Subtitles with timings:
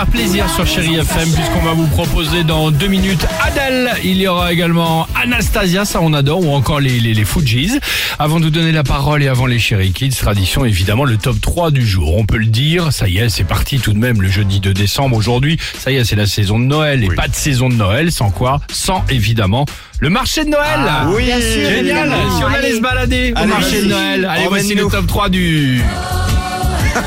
[0.00, 3.90] faire plaisir sur Chéri FM puisqu'on va vous proposer dans deux minutes Adèle.
[4.02, 7.78] Il y aura également Anastasia, ça on adore, ou encore les, les, les Fujis.
[8.18, 11.38] Avant de vous donner la parole et avant les Chéri Kids, tradition évidemment le top
[11.40, 12.16] 3 du jour.
[12.16, 14.72] On peut le dire, ça y est, c'est parti tout de même le jeudi de
[14.72, 15.58] décembre aujourd'hui.
[15.78, 18.30] Ça y est, c'est la saison de Noël et pas de saison de Noël sans
[18.30, 18.60] quoi?
[18.72, 19.66] Sans évidemment
[19.98, 20.80] le marché de Noël.
[21.14, 21.78] oui, bien sûr, Génial.
[21.78, 22.38] évidemment.
[22.38, 22.76] Si on allait Allez.
[22.76, 23.88] se balader au Allez, marché de.
[23.88, 24.24] Noël.
[24.24, 25.82] Allez, voici le top 3 du...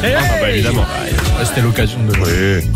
[0.04, 0.86] Hey bah, évidemment.
[1.44, 2.70] C'était l'occasion de le Oui.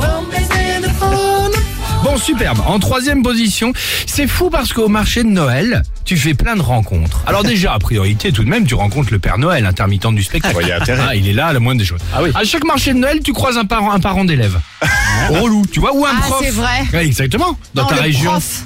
[2.03, 2.59] Bon, superbe.
[2.67, 3.73] En troisième position,
[4.05, 7.21] c'est fou parce qu'au marché de Noël, tu fais plein de rencontres.
[7.25, 10.65] Alors déjà, à priorité, tout de même, tu rencontres le Père Noël, intermittent du spectacle.
[10.65, 10.79] Y a.
[11.09, 11.99] Ah, il est là, à la moindre des choses.
[12.13, 12.29] Ah oui.
[12.35, 14.59] À chaque marché de Noël, tu croises un parent, un parent d'élève.
[15.29, 16.39] Relou, tu vois, ou un Ah, prof.
[16.43, 16.85] c'est vrai.
[16.93, 17.57] Ouais, exactement.
[17.73, 18.31] Dans Non, ta le région.
[18.31, 18.63] prof.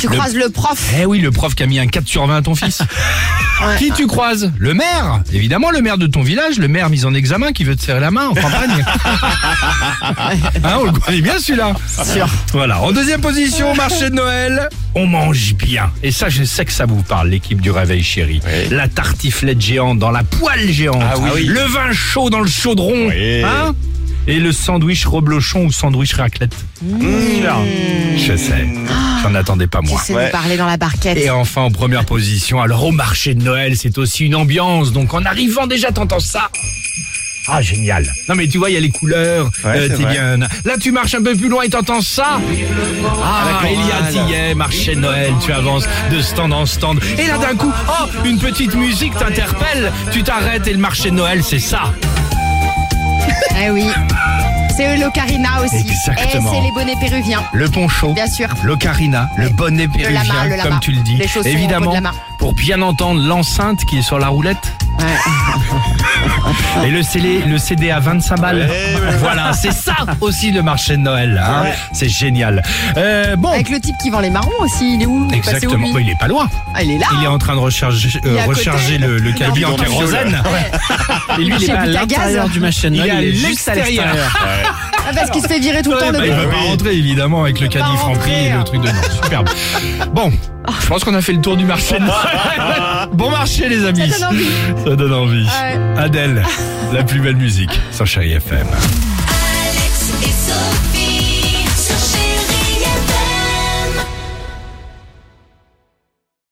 [0.00, 0.92] Tu Le- croises le prof.
[1.00, 2.82] Eh oui, le prof qui a mis un 4 sur 20 à ton fils.
[3.78, 5.20] Qui tu croises Le maire.
[5.32, 7.98] Évidemment, le maire de ton village, le maire mis en examen qui veut te serrer
[7.98, 8.84] la main en campagne.
[10.62, 11.72] hein, on le connaît bien celui-là.
[12.04, 12.28] Sûr.
[12.52, 15.90] Voilà, en deuxième position, marché de Noël, on mange bien.
[16.04, 18.40] Et ça, je sais que ça vous parle, l'équipe du Réveil Chéri.
[18.46, 18.68] Oui.
[18.70, 21.02] La tartiflette géante dans la poêle géante.
[21.02, 21.44] Ah oui.
[21.46, 23.08] Le vin chaud dans le chaudron.
[23.08, 23.42] Oui.
[23.42, 23.74] Hein
[24.28, 26.54] et le sandwich reblochon ou sandwich raclette.
[26.80, 27.56] Celui-là,
[28.16, 28.68] Je sais,
[29.22, 30.00] j'en attendais pas Tu moi.
[30.00, 30.26] sais Ouais.
[30.26, 31.18] nous parler dans la barquette.
[31.18, 34.92] Et enfin, en première position, alors au marché de Noël, c'est aussi une ambiance.
[34.92, 36.50] Donc en arrivant déjà, t'entends ça.
[37.50, 38.04] Ah, génial.
[38.28, 39.46] Non, mais tu vois, il y a les couleurs.
[39.64, 40.12] Ouais, c'est t'es vrai.
[40.12, 40.36] bien.
[40.36, 42.38] Là, tu marches un peu plus loin et t'entends ça.
[43.24, 47.00] Ah, il y a es, marché de Noël, tu avances de stand en stand.
[47.18, 49.90] Et là, d'un coup, oh, une petite musique t'interpelle.
[50.12, 51.94] Tu t'arrêtes et le marché de Noël, c'est ça.
[53.58, 53.86] Eh oui.
[55.08, 55.76] L'ocarina aussi.
[55.88, 56.52] Exactement.
[56.52, 57.42] Et c'est les bonnets péruviens.
[57.54, 58.12] Le poncho.
[58.12, 58.46] Bien sûr.
[58.62, 60.68] L'ocarina, le bonnet péruvien, lama, le lama.
[60.68, 61.16] comme tu le dis.
[61.16, 62.12] Les chaussons Évidemment, bout de lama.
[62.38, 64.58] pour bien entendre l'enceinte qui est sur la roulette.
[66.84, 68.68] Et le CD, le CD à 25 balles.
[68.68, 69.16] Ouais, ouais.
[69.18, 71.40] Voilà, c'est ça aussi le marché de Noël.
[71.42, 71.62] hein.
[71.62, 71.74] Ouais.
[71.92, 72.62] C'est génial.
[72.96, 75.26] Euh, bon, Avec le type qui vend les marrons aussi, il est où?
[75.30, 75.88] Est exactement.
[75.92, 76.48] Bah, il est pas loin.
[76.74, 77.06] Ah, il est là.
[77.18, 79.30] Il est en train de recharger, euh, recharger le, le
[79.66, 80.42] en kérosène.
[81.38, 84.06] Et lui, il est pas à l'intérieur du machin Il est à juste à l'extérieur.
[84.14, 84.32] l'extérieur.
[85.10, 86.50] Ah, parce qu'il se fait virer tout le Ouais, temps bah, de il veut Oui.
[86.52, 88.92] pas rentrer évidemment avec le caddie franprix et le truc dedans.
[89.22, 89.48] Superbe.
[90.12, 90.30] Bon,
[90.80, 91.96] je pense qu'on a fait le tour du marché.
[93.12, 94.10] Bon marché les amis.
[94.10, 94.84] Ça donne envie.
[94.84, 95.44] Ça donne envie.
[95.44, 95.78] Ouais.
[96.02, 96.42] Adèle,
[96.92, 98.66] la plus belle musique sur Chéri FM.